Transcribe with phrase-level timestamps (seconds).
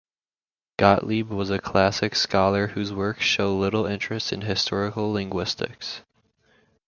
[0.79, 6.01] Gottlieb was a classics scholar whose works show little interest in historical linguistics.